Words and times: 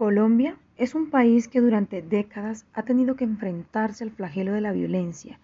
Colombia 0.00 0.56
es 0.78 0.94
un 0.94 1.10
país 1.10 1.46
que 1.46 1.60
durante 1.60 2.00
décadas 2.00 2.64
ha 2.72 2.84
tenido 2.84 3.16
que 3.16 3.24
enfrentarse 3.24 4.02
al 4.02 4.10
flagelo 4.10 4.54
de 4.54 4.62
la 4.62 4.72
violencia, 4.72 5.38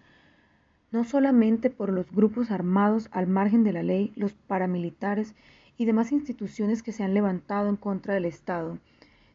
no 0.91 1.03
solamente 1.03 1.69
por 1.69 1.93
los 1.93 2.11
grupos 2.11 2.49
armados 2.49 3.07
al 3.11 3.27
margen 3.27 3.63
de 3.63 3.71
la 3.71 3.83
ley, 3.83 4.11
los 4.15 4.33
paramilitares 4.33 5.35
y 5.77 5.85
demás 5.85 6.11
instituciones 6.11 6.81
que 6.81 6.91
se 6.91 7.03
han 7.03 7.13
levantado 7.13 7.69
en 7.69 7.75
contra 7.75 8.15
del 8.15 8.25
Estado, 8.25 8.79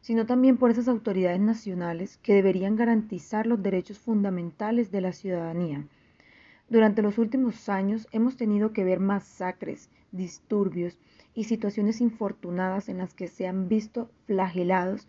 sino 0.01 0.25
también 0.25 0.57
por 0.57 0.71
esas 0.71 0.89
autoridades 0.89 1.39
nacionales 1.39 2.17
que 2.17 2.33
deberían 2.33 2.75
garantizar 2.75 3.47
los 3.47 3.63
derechos 3.63 3.99
fundamentales 3.99 4.91
de 4.91 4.99
la 4.99 5.13
ciudadanía. 5.13 5.85
Durante 6.69 7.01
los 7.01 7.17
últimos 7.17 7.69
años 7.69 8.07
hemos 8.11 8.37
tenido 8.37 8.73
que 8.73 8.83
ver 8.83 8.99
masacres, 8.99 9.89
disturbios 10.11 10.97
y 11.35 11.45
situaciones 11.45 12.01
infortunadas 12.01 12.89
en 12.89 12.97
las 12.97 13.13
que 13.13 13.27
se 13.27 13.47
han 13.47 13.67
visto 13.67 14.09
flagelados 14.25 15.07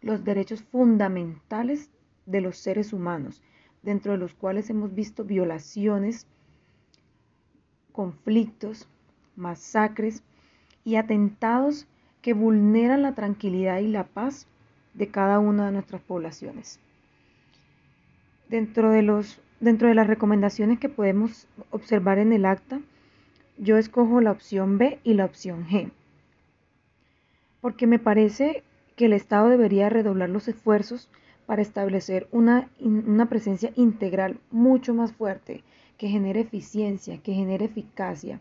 los 0.00 0.24
derechos 0.24 0.62
fundamentales 0.62 1.90
de 2.26 2.40
los 2.40 2.58
seres 2.58 2.92
humanos, 2.92 3.42
dentro 3.82 4.12
de 4.12 4.18
los 4.18 4.34
cuales 4.34 4.68
hemos 4.70 4.94
visto 4.94 5.24
violaciones, 5.24 6.26
conflictos, 7.92 8.88
masacres 9.36 10.22
y 10.84 10.96
atentados 10.96 11.86
que 12.20 12.34
vulneran 12.34 13.02
la 13.02 13.14
tranquilidad 13.14 13.78
y 13.78 13.88
la 13.88 14.04
paz 14.04 14.46
de 14.94 15.08
cada 15.08 15.38
una 15.38 15.66
de 15.66 15.72
nuestras 15.72 16.02
poblaciones. 16.02 16.80
Dentro 18.48 18.90
de, 18.90 19.02
los, 19.02 19.40
dentro 19.60 19.88
de 19.88 19.94
las 19.94 20.06
recomendaciones 20.06 20.78
que 20.78 20.88
podemos 20.88 21.46
observar 21.70 22.18
en 22.18 22.32
el 22.32 22.44
acta, 22.44 22.80
yo 23.58 23.78
escojo 23.78 24.20
la 24.20 24.32
opción 24.32 24.78
B 24.78 24.98
y 25.02 25.14
la 25.14 25.24
opción 25.24 25.66
G, 25.66 25.90
porque 27.60 27.86
me 27.86 27.98
parece 27.98 28.62
que 28.96 29.06
el 29.06 29.12
Estado 29.12 29.48
debería 29.48 29.88
redoblar 29.88 30.28
los 30.28 30.48
esfuerzos 30.48 31.08
para 31.46 31.62
establecer 31.62 32.28
una, 32.32 32.68
una, 32.80 33.28
presencia 33.28 33.72
integral 33.76 34.40
mucho 34.50 34.94
más 34.94 35.12
fuerte, 35.12 35.62
que 35.96 36.08
genere 36.08 36.40
eficiencia, 36.40 37.18
que 37.18 37.32
genere 37.32 37.66
eficacia, 37.66 38.40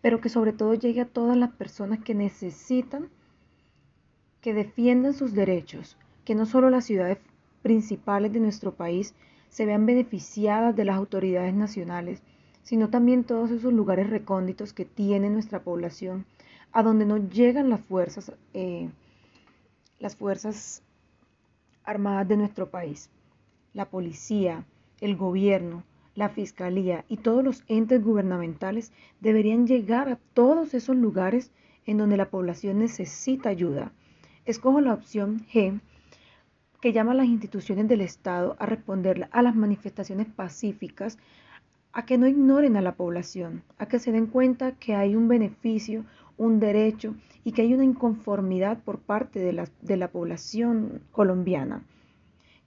pero 0.00 0.20
que 0.20 0.28
sobre 0.28 0.52
todo 0.52 0.74
llegue 0.74 1.02
a 1.02 1.06
todas 1.06 1.36
las 1.36 1.50
personas 1.50 2.00
que 2.00 2.14
necesitan 2.14 3.08
que 4.40 4.54
defiendan 4.54 5.14
sus 5.14 5.34
derechos, 5.34 5.96
que 6.24 6.34
no 6.34 6.46
solo 6.46 6.70
las 6.70 6.84
ciudades 6.84 7.18
principales 7.62 8.32
de 8.32 8.40
nuestro 8.40 8.72
país 8.74 9.14
se 9.48 9.66
vean 9.66 9.86
beneficiadas 9.86 10.74
de 10.76 10.84
las 10.84 10.96
autoridades 10.96 11.54
nacionales, 11.54 12.22
sino 12.62 12.90
también 12.90 13.24
todos 13.24 13.50
esos 13.50 13.72
lugares 13.72 14.10
recónditos 14.10 14.72
que 14.72 14.84
tiene 14.84 15.30
nuestra 15.30 15.60
población, 15.60 16.26
a 16.72 16.82
donde 16.82 17.06
no 17.06 17.16
llegan 17.16 17.70
las 17.70 17.80
fuerzas, 17.80 18.32
eh, 18.52 18.90
las 19.98 20.16
fuerzas 20.16 20.82
armadas 21.84 22.28
de 22.28 22.36
nuestro 22.36 22.68
país, 22.68 23.10
la 23.72 23.86
policía, 23.86 24.64
el 25.00 25.16
gobierno, 25.16 25.82
la 26.14 26.28
fiscalía 26.28 27.04
y 27.08 27.18
todos 27.18 27.44
los 27.44 27.64
entes 27.68 28.02
gubernamentales 28.02 28.92
deberían 29.20 29.66
llegar 29.66 30.08
a 30.08 30.18
todos 30.34 30.74
esos 30.74 30.96
lugares 30.96 31.52
en 31.86 31.96
donde 31.96 32.16
la 32.16 32.28
población 32.28 32.80
necesita 32.80 33.48
ayuda. 33.48 33.92
Escojo 34.44 34.80
la 34.80 34.94
opción 34.94 35.46
G, 35.52 35.80
que 36.80 36.92
llama 36.92 37.12
a 37.12 37.16
las 37.16 37.26
instituciones 37.26 37.88
del 37.88 38.00
Estado 38.00 38.56
a 38.58 38.66
responder 38.66 39.28
a 39.32 39.42
las 39.42 39.56
manifestaciones 39.56 40.28
pacíficas 40.28 41.18
a 41.92 42.04
que 42.04 42.18
no 42.18 42.28
ignoren 42.28 42.76
a 42.76 42.82
la 42.82 42.94
población, 42.94 43.62
a 43.78 43.86
que 43.86 43.98
se 43.98 44.12
den 44.12 44.26
cuenta 44.26 44.72
que 44.72 44.94
hay 44.94 45.16
un 45.16 45.26
beneficio, 45.26 46.04
un 46.36 46.60
derecho 46.60 47.14
y 47.42 47.52
que 47.52 47.62
hay 47.62 47.74
una 47.74 47.84
inconformidad 47.84 48.78
por 48.84 49.00
parte 49.00 49.40
de 49.40 49.52
la, 49.52 49.68
de 49.82 49.96
la 49.96 50.12
población 50.12 51.02
colombiana. 51.10 51.82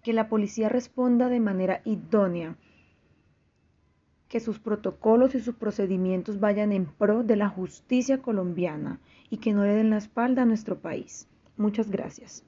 Que 0.04 0.14
la 0.14 0.28
policía 0.28 0.68
responda 0.68 1.30
de 1.30 1.40
manera 1.40 1.82
idónea, 1.86 2.58
que 4.28 4.40
sus 4.40 4.60
protocolos 4.60 5.36
y 5.36 5.40
sus 5.40 5.56
procedimientos 5.56 6.40
vayan 6.40 6.72
en 6.72 6.86
pro 6.86 7.24
de 7.24 7.36
la 7.36 7.50
justicia 7.50 8.22
colombiana 8.22 9.00
y 9.30 9.38
que 9.38 9.54
no 9.54 9.64
le 9.64 9.76
den 9.76 9.92
la 9.92 9.98
espalda 9.98 10.42
a 10.42 10.46
nuestro 10.46 10.80
país. 10.80 11.28
Muchas 11.58 11.92
gracias. 11.92 12.44